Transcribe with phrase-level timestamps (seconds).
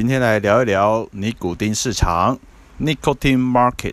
[0.00, 2.38] 今天来聊一聊尼古丁市场
[2.80, 3.92] （Nicotine Market）。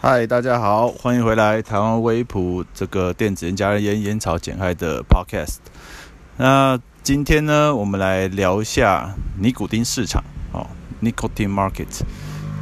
[0.00, 5.56] 嗨，大家好，欢迎回来台湾威普这个电子烟、加热烟、烟草减害的 Podcast。
[6.36, 10.64] 那今天呢，我们来聊一下尼古丁市场哦
[11.02, 12.04] ，Nicotine Market。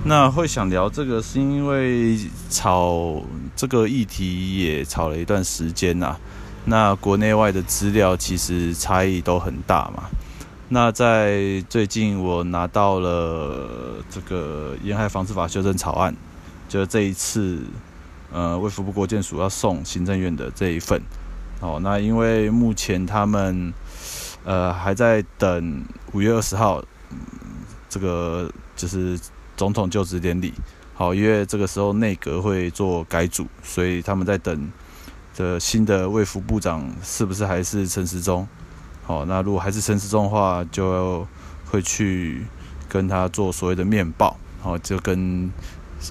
[0.08, 2.18] 那会想聊这个，是因为
[2.48, 3.22] 炒
[3.54, 6.20] 这个议题也炒了一段时间呐、啊。
[6.64, 10.04] 那国内外的资料其实差异都很大嘛。
[10.70, 16.16] 那在最近，我拿到了这个沿海防治法修正草案，
[16.70, 17.60] 就这一次，
[18.32, 20.98] 呃，卫福部国健署要送行政院的这一份。
[21.60, 23.74] 哦，那因为目前他们
[24.44, 26.82] 呃还在等五月二十号，
[27.90, 29.20] 这个就是。
[29.58, 30.54] 总统就职典礼，
[30.94, 34.70] 好，因为这个时候内阁会做改组，所以他们在等
[35.36, 38.46] 的新的卫福部长是不是还是陈时中？
[39.04, 41.26] 好，那如果还是陈时中的话，就
[41.66, 42.46] 会去
[42.88, 45.52] 跟他做所谓的面报，好，就跟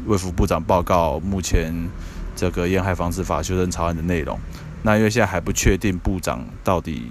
[0.06, 1.74] 卫福部长报告目前
[2.36, 4.38] 这个烟害防治法修正草案的内容。
[4.84, 7.10] 那因为现在还不确定部长到底。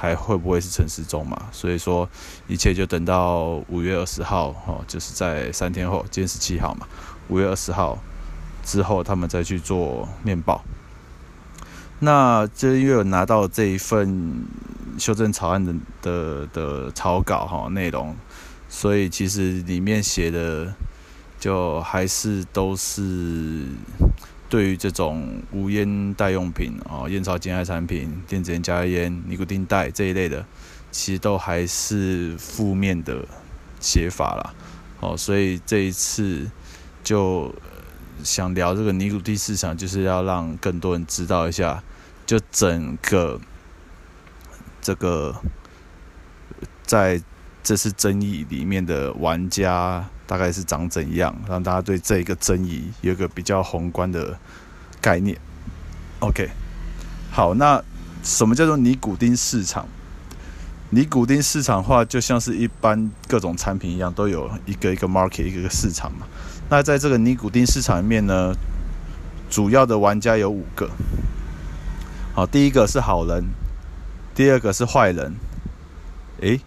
[0.00, 1.36] 还会不会是陈时中嘛？
[1.52, 2.08] 所以说
[2.48, 6.86] 一切就等到五月二十号，哦，就是在三天后，今天十七号嘛，
[7.28, 7.98] 五月二十号
[8.64, 10.64] 之后，他们再去做面报。
[11.98, 14.42] 那就因为有拿到这一份
[14.96, 18.16] 修正草案的的的草稿哈内容，
[18.70, 20.72] 所以其实里面写的
[21.38, 23.66] 就还是都是。
[24.50, 30.44] 对于这种无烟代用品啊、烟草减害产品、电子烟、加烟、尼古丁袋这一类的，
[30.90, 33.24] 其实都还是负面的
[33.78, 34.54] 写法啦。
[34.98, 36.50] 哦，所以这一次
[37.04, 37.54] 就
[38.24, 41.80] 想聊这个尼古丁市场，就是要让更多人知道一下，
[42.26, 43.40] 就整个
[44.82, 45.40] 这个
[46.82, 47.22] 在
[47.62, 50.10] 这次争议里面的玩家。
[50.30, 54.38] 大概是长怎样，让大家对这一个争议有一个比较宏观的
[55.00, 55.36] 概念。
[56.20, 56.48] OK，
[57.32, 57.82] 好，那
[58.22, 59.88] 什么叫做尼古丁市场？
[60.90, 66.28] 尼古丁市场化，就像是一般各种产品一样，都有一个一个 market，一个一个市场嘛。
[66.68, 68.54] 那在这个尼古丁市场里面呢，
[69.50, 70.88] 主要的玩家有五个。
[72.36, 73.44] 好，第一个是好人，
[74.32, 75.34] 第二个是坏人。
[76.42, 76.60] 诶。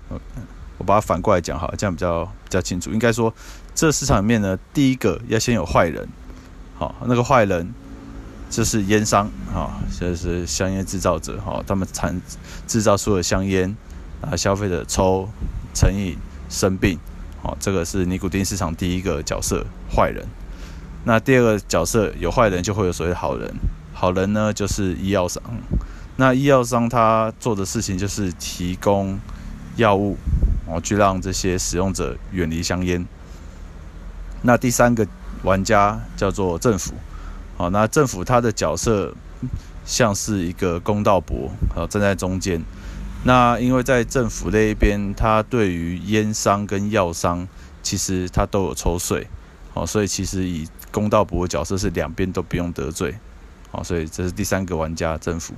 [0.84, 2.92] 我把它反过来讲好，这样比较比较清楚。
[2.92, 3.34] 应该说，
[3.74, 6.06] 这市场里面呢，第一个要先有坏人，
[6.78, 7.74] 好，那个坏人
[8.50, 12.22] 就是烟商，哈，就是香烟制造者，哈，他们产
[12.68, 13.74] 制造出的香烟，
[14.20, 15.30] 啊，消费者抽
[15.74, 16.18] 成瘾
[16.50, 17.00] 生病，
[17.42, 20.28] 好，这个是尼古丁市场第一个角色，坏人。
[21.06, 23.50] 那第二个角色有坏人，就会有所谓的好人，
[23.94, 25.42] 好人呢就是医药商，
[26.18, 29.18] 那医药商他做的事情就是提供
[29.78, 30.18] 药物。
[30.66, 33.06] 哦，去让这些使用者远离香烟。
[34.41, 35.07] 那第三个
[35.44, 36.94] 玩家叫做政府。
[37.56, 39.13] 好，那政府它的角色
[39.85, 42.62] 像是一个公道伯，好，站在中间。
[43.25, 47.47] 那因为在政府那一边，它对于烟商跟药商，
[47.81, 49.28] 其实它都有抽税。
[49.73, 53.16] 好，所以其实以公道伯的角色是两边都不用得罪。
[53.72, 55.53] 好，所以这是第三个玩家，政府。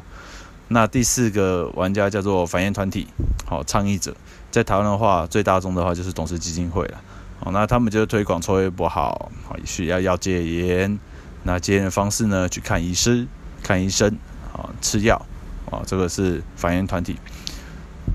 [0.67, 3.07] 那第四个玩家叫做反烟团体，
[3.45, 4.15] 好，倡议者。
[4.51, 7.01] 在台湾的话，最大众的话就是董事基金会了。
[7.39, 10.97] 好，那他们就是推广抽烟不好，好，需要要戒烟。
[11.43, 12.47] 那戒烟的方式呢？
[12.49, 13.27] 去看医师、
[13.61, 14.17] 看医生，
[14.53, 15.23] 啊，吃药，
[15.69, 17.17] 啊，这个是反烟团体。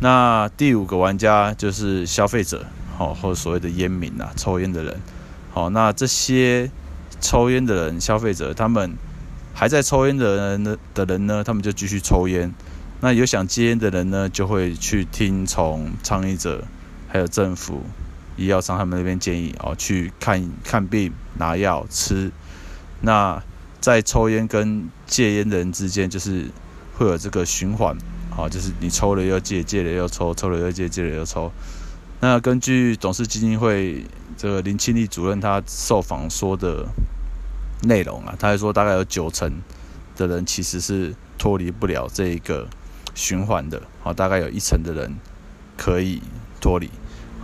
[0.01, 2.65] 那第五个玩家就是消费者，
[2.97, 4.99] 好，或所谓的烟民呐，抽烟的人。
[5.53, 6.71] 好，那这些
[7.21, 8.97] 抽烟的人、消费者，他们
[9.61, 12.51] 还在抽烟的人呢的人呢，他们就继续抽烟。
[13.03, 16.65] 那有想戒烟的人呢，就会去听从倡议者，
[17.07, 17.83] 还有政府、
[18.39, 22.33] 医药商他们那边建议哦，去看看病、拿药、吃。
[23.03, 23.43] 那
[23.83, 26.47] 在抽烟跟戒烟的人之间，就是
[26.97, 27.95] 会有这个循环，
[28.31, 31.53] 好，就是你抽了又戒，戒了又抽，抽了又戒，戒了又抽。
[32.21, 34.07] 那根据董事基金会
[34.39, 36.87] 这个林庆利主任他受访说的
[37.83, 39.61] 内容啊，他还说大概有九成
[40.17, 42.69] 的人其实是脱离不了这一个。
[43.13, 45.13] 循环的，好，大概有一成的人
[45.77, 46.23] 可以
[46.61, 46.89] 脱离，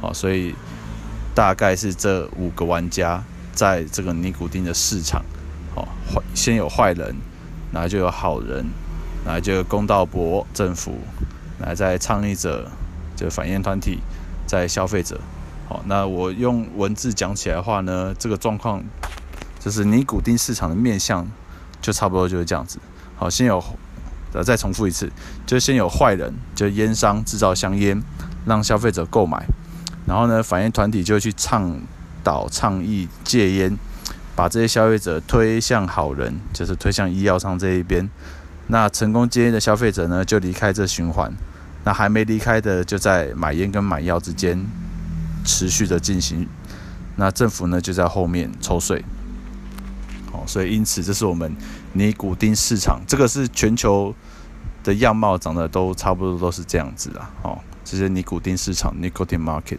[0.00, 0.54] 好，所以
[1.34, 3.22] 大概是这五个玩家
[3.52, 5.22] 在这个尼古丁的市场，
[5.74, 7.16] 好，坏先有坏人，
[7.72, 8.64] 然后就有好人，
[9.24, 10.98] 然后就有公道博政府，
[11.58, 12.70] 然后在倡议者，
[13.16, 13.98] 就反烟团体，
[14.46, 15.20] 在消费者，
[15.68, 18.82] 好，那我用文字讲起来的话呢，这个状况
[19.66, 21.26] 就是尼古丁市场的面向
[21.82, 22.78] 就差不多就是这样子，
[23.16, 23.60] 好，先有。
[24.32, 25.10] 呃，再重复一次，
[25.44, 28.00] 就先有坏人，就烟商制造香烟，
[28.44, 29.44] 让消费者购买，
[30.06, 31.80] 然后呢，反映团体就去倡
[32.22, 33.76] 导倡议戒烟，
[34.36, 38.08] 把这些消费者推向好人，就是推向医药商这一边。
[38.68, 41.28] 那成功戒烟的消费者呢，就离开这循环；
[41.82, 44.64] 那还没离开的，就在买烟跟买药之间
[45.44, 46.46] 持续的进行。
[47.16, 49.02] 那政府呢，就在后面抽税。
[50.32, 51.54] 哦，所以因此，这是我们
[51.92, 54.14] 尼古丁市场，这个是全球
[54.82, 57.30] 的样貌，长得都差不多都是这样子啊。
[57.42, 59.78] 哦，这是尼古丁市场 （Nicotine Market）。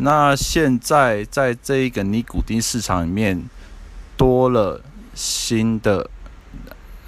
[0.00, 3.50] 那现在在这一个尼古丁市场里面，
[4.16, 4.80] 多了
[5.12, 6.08] 新的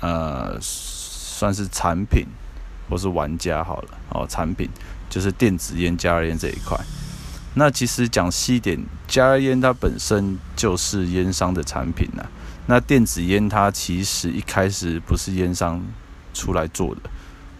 [0.00, 2.26] 呃，算是产品
[2.88, 3.88] 或是玩家好了。
[4.08, 4.69] 哦，产品
[5.08, 6.76] 就是电子烟、加热烟这一块。
[7.55, 12.31] 那其实讲细一点，加热烟它本身就是烟商的产品呐、啊。
[12.67, 15.85] 那电子烟它其实一开始不是烟商
[16.32, 17.00] 出来做的，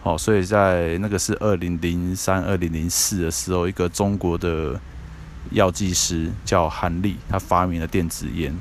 [0.03, 4.79] 哦，所以在那个是二零零三、二零零四的时候，一个中国的
[5.49, 8.55] 药剂师叫韩立，他发明了电子烟。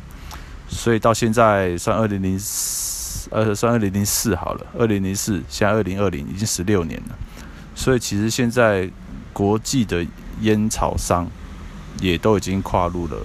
[0.69, 7.19] 所以到现在算二零零四，呃，算二零零四好了，二零零四，现在二零二零，已经十六年了。
[7.77, 8.91] 所以其实现在
[9.33, 10.05] 国际的
[10.41, 11.27] 烟草商
[12.01, 13.17] 也都已经跨入了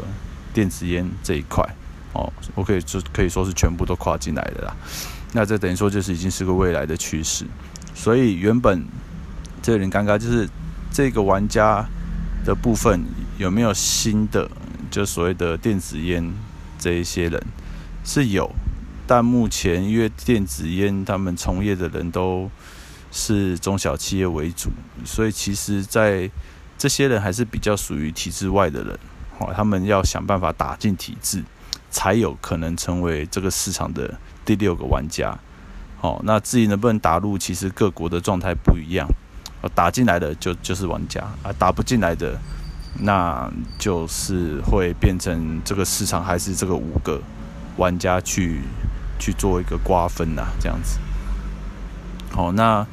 [0.53, 1.63] 电子烟这一块
[2.13, 4.75] 哦，我可以就可以说是全部都跨进来的啦。
[5.33, 7.45] 那这等于说就是已经是个未来的趋势。
[7.94, 8.85] 所以原本
[9.62, 10.50] 这有点尴尬，就是
[10.91, 11.85] 这个玩家
[12.45, 13.03] 的部分
[13.38, 14.50] 有没有新的，
[14.89, 16.33] 就所谓的电子烟
[16.79, 17.41] 这一些人
[18.03, 18.50] 是有，
[19.07, 22.50] 但目前因为电子烟他们从业的人都
[23.12, 24.69] 是中小企业为主，
[25.06, 26.29] 所以其实，在
[26.77, 29.00] 这些人还是比较属于体制外的人，
[29.39, 31.42] 哦，他们要想办法打进体制，
[31.89, 34.13] 才有可能成为这个市场的
[34.44, 35.38] 第六个玩家。
[36.01, 39.07] 哦，那至于能不能打入，其实各国的状态不一样。
[39.74, 42.38] 打进来的就就是玩家，啊，打不进来的，
[43.00, 43.50] 那
[43.80, 47.22] 就是会变成这个市场还是这个五个
[47.77, 48.62] 玩家去
[49.18, 51.00] 去做一个瓜分呐，这样子。
[52.31, 52.86] 好，那。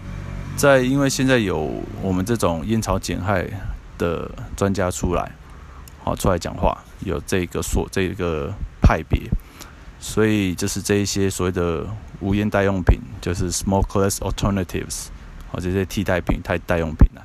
[0.54, 3.48] 在，因为现在有我们这种烟草减害
[4.02, 5.32] 的专家出来，
[6.02, 9.30] 好出来讲话，有这个所这个派别，
[10.00, 11.86] 所以就是这一些所谓的
[12.20, 15.06] 无烟代用品，就是 smokeless alternatives，
[15.50, 17.22] 好这些替代品、替代用品啊。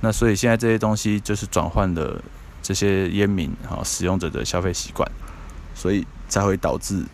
[0.00, 2.22] 那所以现在这些东西就是转换了
[2.62, 5.10] 这些烟民啊使用者的消费习惯，
[5.74, 7.04] 所以才会导致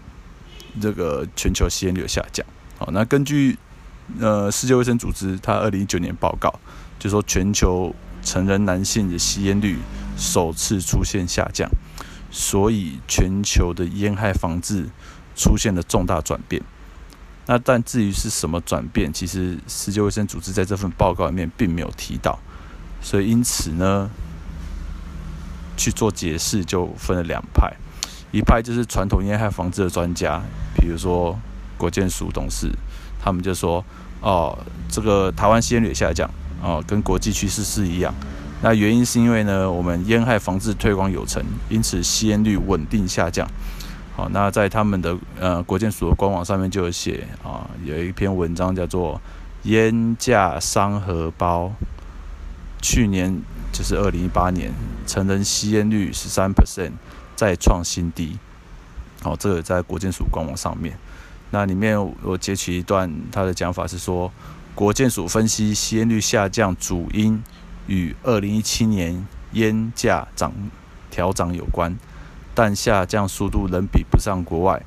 [0.81, 2.45] 这个全球吸烟率下降。
[2.79, 3.57] 好，那根据。
[4.19, 6.49] 呃，世界卫生组织它二零一九年报告
[6.99, 7.95] 就说，全球
[8.29, 9.79] 成人男性的吸烟率
[10.19, 11.67] 首次出现下降，
[12.31, 14.87] 所以全球的烟害防治
[15.35, 16.61] 出现了重大转变。
[17.47, 22.39] 那但至于是什么转变，其实世界卫生组织在这份报告里面并没有提到，
[23.01, 24.11] 所以因此呢，
[25.79, 27.73] 去做解释就分了两派，
[28.31, 30.43] 一派就是传统烟害防治的专家，
[30.77, 31.41] 比如说
[31.79, 32.71] 国健署董事。
[33.21, 33.85] 他们就说
[34.23, 34.57] ：“哦，
[34.89, 36.31] 这个台湾吸烟率下降，
[36.63, 38.15] 哦，跟国际趋势是一样。
[38.61, 43.49] 那原因是因为呢，我们烟害防治推广有成，因此吸烟率稳定下降。
[44.17, 49.15] 好、那在他们的呃国健署的官网上面就有写啊、有一篇文章叫做
[49.71, 51.67] 《烟价伤荷包》，
[52.83, 53.41] 去年
[53.73, 54.73] 就是二零一八年，
[55.07, 56.91] 成人吸烟率十三 percent
[57.37, 58.37] 再创新低。
[59.23, 60.99] 好、哦，这个在国健署官网上面。”
[61.51, 64.31] 那里面我截取一段，他的讲法是说，
[64.79, 67.43] 国健署分析吸烟率下降主因
[67.89, 70.53] 与二零一七年烟价涨
[71.11, 71.99] 调涨有关，
[72.55, 74.81] 但下降速度仍比不上国外。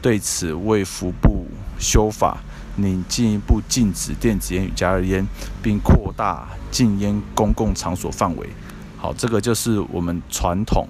[0.00, 1.46] 对此，卫福部
[1.78, 2.38] 修法，
[2.76, 5.26] 拟进一步禁止电子烟与加热烟，
[5.62, 8.48] 并扩大禁烟公共场所范围。
[8.96, 10.88] 好，这个就是我们传统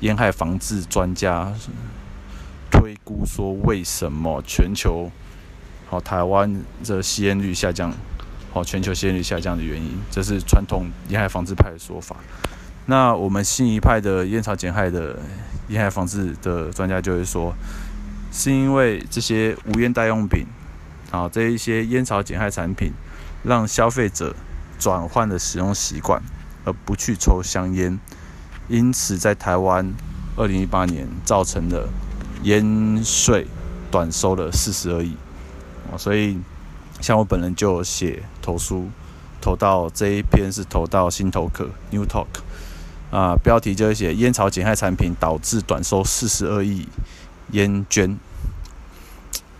[0.00, 1.50] 烟害防治专家。
[2.70, 5.10] 推估说，为什么全球
[5.90, 7.92] 好台湾这吸烟率下降，
[8.52, 12.14] 好全球吸烟率下降的原因，这是传统烟害防治派的说法。
[12.86, 15.18] 那我们新一派的烟草减害的
[15.66, 17.52] 烟害防治的专家就会说，
[18.30, 20.46] 是因为这些无烟代用品，
[21.10, 22.92] 啊这一些烟草减害产品，
[23.42, 24.36] 让消费者
[24.78, 26.22] 转换了使用习惯，
[26.64, 27.98] 而不去抽香烟，
[28.68, 29.92] 因此在台湾
[30.36, 31.88] 二零一八年造成了。
[32.44, 33.46] 烟税
[33.90, 35.14] 短收了四十二亿，
[35.96, 36.38] 所以
[37.00, 38.88] 像我本人就写投书，
[39.40, 42.26] 投到这一篇是投到新投客 New Talk
[43.10, 46.86] 啊，标题就是写烟草减害产品导致短收四十二亿
[47.52, 48.18] 烟捐。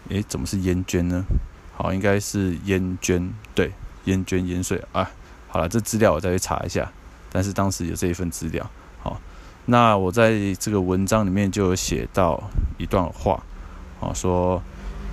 [0.08, 1.24] 诶，怎么是烟捐呢？
[1.76, 3.72] 好，应该是烟捐，对，
[4.04, 5.08] 烟捐烟税啊。
[5.48, 6.90] 好了，这资料我再去查一下。
[7.32, 8.68] 但是当时有这一份资料。
[9.02, 9.20] 好，
[9.66, 12.42] 那我在这个文章里面就有写到
[12.76, 13.40] 一段话，
[14.00, 14.60] 啊，说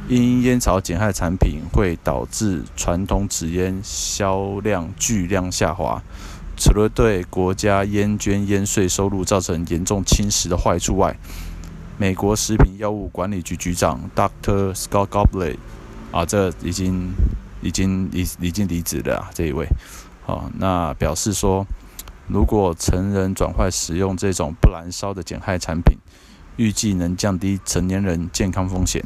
[0.07, 6.01] 因烟草减害产品会导致传统纸烟销量巨量下滑，
[6.55, 11.17] 除了对国家烟捐烟税收入造成严重侵蚀的坏处外，
[11.97, 14.73] 美国食品药物管理局局长 Dr.
[14.73, 15.57] Scott Gottlieb
[16.11, 17.11] 啊，这已经
[17.61, 19.67] 已经已已经离职了啊，这一位，
[20.25, 21.67] 好，那表示说，
[22.27, 25.97] 如果成人转换使用这种不燃烧的减害产品，
[26.55, 29.03] 预计能降低成年人健康风险。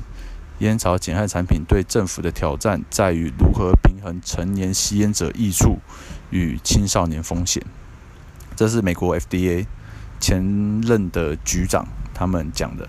[0.62, 5.80] 烟草减害产品对政府的挑战在于如何平衡成年吸烟者益处
[6.30, 7.62] 与青少年风险。
[8.56, 9.66] 这是美国 FDA
[10.20, 11.88] 前任的局长。
[12.14, 12.88] 他们讲的，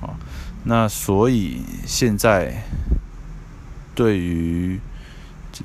[0.00, 0.14] 哦，
[0.62, 2.62] 那所以现在
[3.96, 4.78] 对于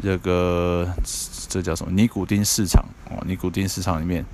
[0.02, 0.92] 这个
[1.48, 4.26] 这叫什么尼古丁市场哦，尼古丁市场里面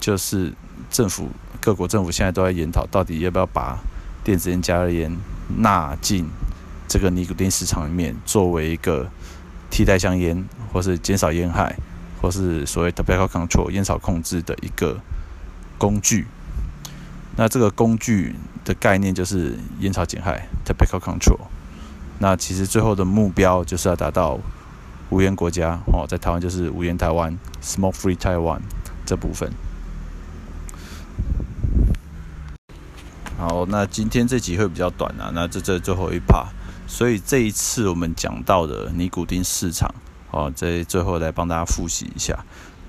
[0.00, 0.54] 就是
[0.90, 1.28] 政府
[1.60, 3.78] 各国政府现在都在研讨，到底要不要把
[4.22, 5.14] 电子烟、加热烟
[5.58, 6.26] 纳进
[6.94, 9.10] 这个尼古丁市场里面，作为一个
[9.68, 11.74] 替代香烟，或是减少烟害，
[12.22, 15.00] 或是所谓 tobacco control 烟草控制的一个
[15.76, 16.24] 工具。
[17.34, 21.40] 那这个工具的概念就是烟草减害 （tobacco control）。
[22.20, 24.38] 那其实最后的目标就是要达到
[25.10, 28.60] 无烟国家哦，在台湾就是无烟台湾 （smoke-free Taiwan）
[29.04, 29.50] 这部分。
[33.36, 36.46] 好，那今天这集会比较短啊，那这这最后一 part，
[36.86, 39.92] 所以这一次我们讲到的尼古丁市场
[40.30, 42.44] 哦，在最后来帮大家复习一下，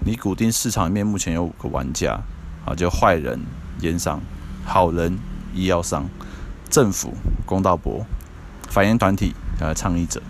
[0.05, 2.19] 尼古丁市场里面目前有五个玩家
[2.65, 3.39] 啊，就坏人。
[3.81, 4.21] 烟商、
[4.63, 5.19] 好人、
[5.53, 6.09] 医药商、
[6.69, 7.13] 政府、
[7.45, 8.05] 公道伯、
[8.69, 10.21] 反烟团体、呃倡议者，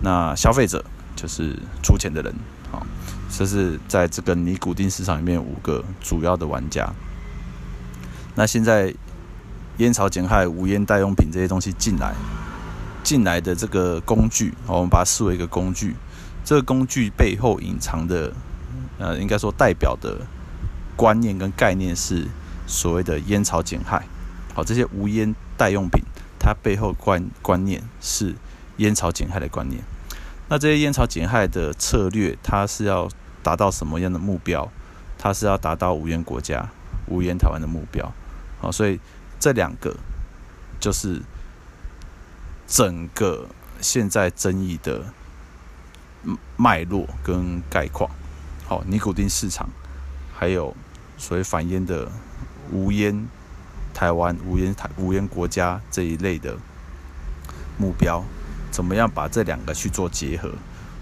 [0.00, 0.82] 那消费者
[1.14, 2.34] 就是出钱的人。
[2.72, 2.86] 好，
[3.30, 6.90] 这是在这个尼古丁市场里面五个主要的玩家。
[8.34, 8.94] 那现在
[9.76, 12.14] 烟草减害、无烟代用品这些东西进来，
[13.02, 15.96] 进来的这个工具，我们把它视为一个工具。
[16.44, 18.32] 这个工具背后隐藏的，
[18.98, 20.18] 呃，应该说代表的
[20.96, 22.26] 观念跟概念是。
[22.70, 24.04] 所谓的烟草减害，
[24.52, 26.04] 好，这些无烟代用品，
[26.38, 28.34] 它背后观观念是
[28.76, 29.82] 烟草减害的观念。
[30.50, 33.08] 那这些烟草减害的策略，它是要
[33.42, 34.70] 达到什么样的目标？
[35.16, 36.68] 它是要达到无烟国家、
[37.06, 38.12] 无烟台湾的目标。
[38.60, 39.00] 好，所以
[39.40, 39.96] 这两个
[40.78, 41.22] 就是
[42.68, 43.48] 整个
[43.80, 45.12] 现在争议的
[46.56, 48.08] 脉络跟概况。
[48.64, 49.68] 好，尼古丁市场，
[50.32, 50.76] 还有
[51.16, 52.08] 所谓反烟的。
[52.70, 53.26] 无烟
[53.94, 56.54] 台湾、无烟台、无烟国家这一类的
[57.78, 58.22] 目标，
[58.70, 60.52] 怎么样把这两个去做结合？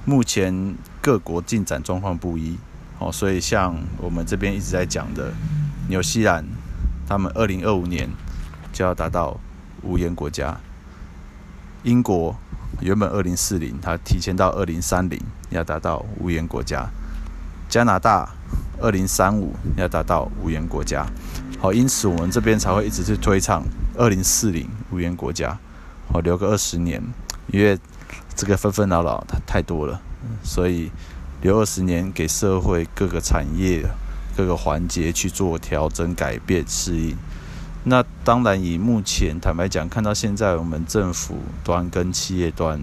[0.04, 2.56] 目前各国进展状况不一，
[3.00, 5.35] 哦，所以像我们这边一直在讲的，
[5.88, 6.46] 纽西兰
[7.08, 8.08] 他们二零二五年
[8.73, 9.40] 就要达到
[9.82, 10.61] 无烟国家，
[11.87, 12.35] 英国
[12.81, 16.85] 原本二零四零，它提前到二零三零要达到无烟国家，
[17.69, 18.28] 加拿大
[18.81, 21.07] 二零三五要达到无烟国家。
[21.61, 23.62] 好，因此我们这边才会一直去推倡
[23.97, 25.57] 二零四零无烟国家，
[26.12, 27.00] 好，留个二十年，
[27.52, 27.78] 因为
[28.35, 30.02] 这个纷纷扰扰它太多了，
[30.43, 30.90] 所以
[31.40, 33.87] 留二十年给社会各个产业
[34.37, 37.16] 各个环节去做调整、改变、适应。
[37.88, 42.81] 那当然，以目前坦白讲，看到现在我们政府端跟企业端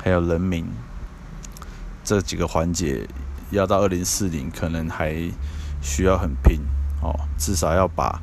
[0.00, 0.64] 还有人民
[2.04, 3.08] 这几个环节，
[3.50, 5.12] 要到二零四零，可能还
[5.82, 6.60] 需要很拼。
[7.02, 8.22] 哦，至少要把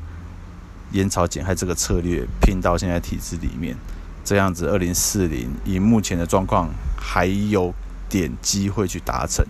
[0.93, 3.75] 烟草减害这个策略拼到现在体制里面，
[4.23, 7.73] 这样子二零四零以目前的状况还有
[8.07, 9.45] 点机会去达成。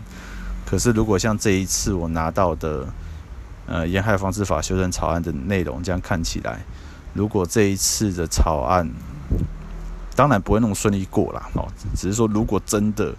[0.65, 2.87] 可是如果像这一次我拿到的
[3.71, 6.59] 呃沿海防治法修正草案的内容这样看起来，
[7.13, 8.87] 如果这一次的草案
[10.15, 13.15] 当然不会那么顺利过啦，哦，只是说如果真的。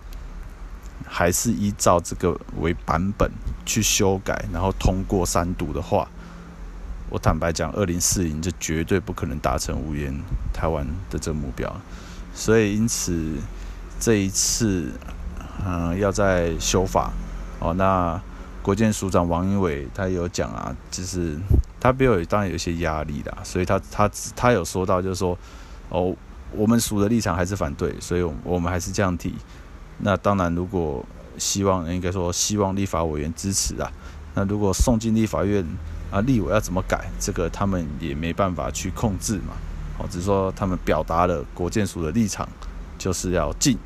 [1.04, 3.30] 还是依照这个为版本
[3.66, 6.08] 去修改，然后通过三读的话，
[7.10, 10.14] 我坦白讲，二零四零就绝对不可能达成无烟
[10.54, 11.70] 台湾的这个目标。
[12.32, 13.36] 所以因此
[14.00, 14.90] 这一次，
[15.66, 17.12] 嗯、要在修法
[17.58, 17.74] 哦。
[17.74, 18.18] 那
[18.62, 21.36] 国建署长王英伟他有讲啊，就是
[21.80, 25.36] 他背后当然有些压力啦，所以他他他有说到，就是说
[25.88, 26.14] 哦，
[26.52, 29.34] 我们署的立场还是反对，所以我们还是这样提。
[29.98, 31.04] 那当然，如果
[31.38, 33.90] 希望应该说希望立法委员支持啊，
[34.34, 35.64] 那如果送进立法院
[36.10, 39.54] 啊，立委要怎么改，这个他们也没办法去控制嘛。
[39.98, 42.48] 哦，只是说他们表达了国建署的立场，
[42.96, 43.76] 就是要进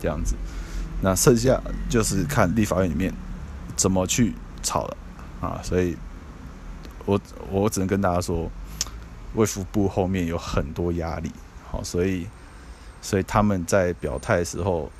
[0.00, 0.34] 这样子。
[1.00, 3.12] 那剩下就是看立法院里面
[3.76, 4.96] 怎么去吵了
[5.40, 5.60] 啊。
[5.62, 5.96] 所以
[7.04, 8.50] 我我只能跟大家说，
[9.34, 11.30] 卫福部后面有很多压力，
[11.70, 12.26] 好，所以
[13.02, 14.90] 所以他们在表态的时候，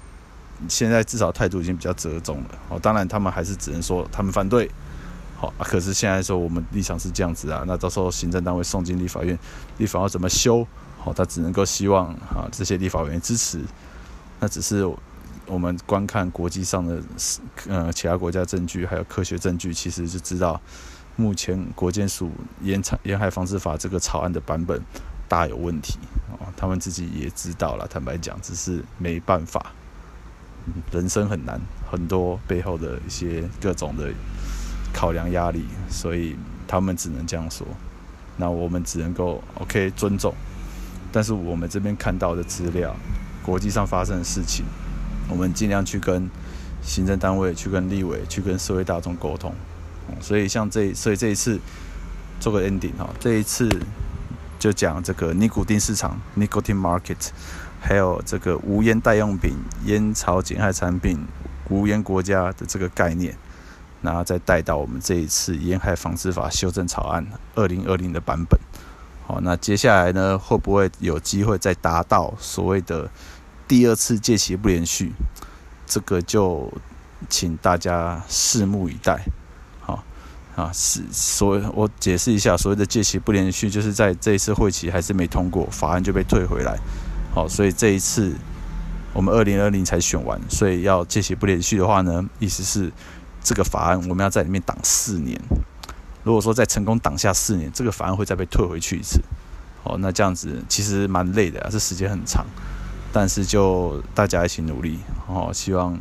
[0.68, 2.58] 现在至少态度已经比较折中了。
[2.68, 4.70] 哦，当然他们还是只能说他们反对。
[5.36, 9.36] 好，可是现在说我们立场是这样子啊，那到时候行政单位送进立法院，
[9.78, 10.66] 立法要怎么修？
[10.98, 13.60] 好，他只能够希望啊这些立法委员支持。
[14.40, 14.86] 那只是
[15.46, 17.02] 我们观看国际上的
[17.68, 20.60] 呃其他国家证据，还有科学证据，其实就知道
[21.16, 22.30] 目前国健署
[22.62, 24.80] 烟草烟害防治法这个草案的版本
[25.28, 25.98] 大有问题
[26.32, 29.72] 哦，他们自己也知道了，坦白讲，只是没办法，
[30.92, 31.60] 人生很难，
[31.90, 34.12] 很多背后的一些各种的。
[34.96, 36.36] 考量压力，所以
[36.68, 37.66] 他们只能这样说。
[38.36, 40.32] 那我们只能够 OK 尊重，
[41.10, 42.94] 但是我们这边看到的资料，
[43.42, 44.64] 国际上发生的事情，
[45.28, 46.28] 我们尽量去跟
[46.82, 49.54] 行政单位、去跟立委、去跟社会大众沟通。
[50.20, 51.58] 所以像这，所以这一次
[52.40, 53.68] 做个 ending 哈，这一次
[54.58, 57.30] 就讲这个尼古丁市场 （Nicotine Market），
[57.80, 59.54] 还有这个无烟代用品、
[59.84, 61.26] 烟草减害产品、
[61.70, 63.36] 无烟国家的这个概念。
[64.02, 68.60] 然后再带到我们这一次烟害防治法修正草案二零二零的版本，
[69.26, 73.10] 好，那接下来呢，会不会有机会再达到所谓的
[73.74, 75.12] 第二次届期不连续？
[75.84, 76.72] 这个就
[77.28, 79.24] 请大家拭目以待。
[79.80, 80.04] 好，
[80.54, 86.78] 啊，是所谓我解释一下，所谓的届期不连续，就是在这一次会期还是没通过，法案就被退回来。
[87.34, 88.36] 好，所以这一次
[89.12, 92.92] 我们二零二零才选完，所以要届期不连续的话呢，意思是。
[93.42, 95.36] 这个法案我们要在里面挡四年，
[96.22, 99.20] 如果说再成功挡下四年，这个法案会再被退回去一次。
[99.82, 102.46] 哦，那这样子其实蛮累的啊，这时间很长。
[103.14, 106.00] 但是就大家一起努力，哦，希望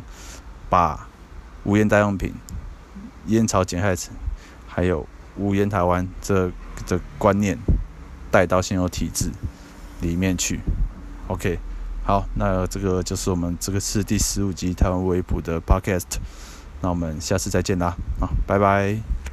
[0.68, 1.06] 把
[1.62, 2.34] 无烟代用品、
[3.26, 4.12] 烟草减害层，
[4.66, 6.50] 还有无烟台湾这
[6.84, 7.56] 这观念
[8.32, 9.30] 带到现有体制
[10.00, 10.58] 里面去。
[11.28, 11.60] OK，
[12.04, 16.18] 好，那这个就是我们这个是第十五集台湾微普的 Podcast。
[16.80, 19.23] 那我们下次再见啦，啊，拜拜。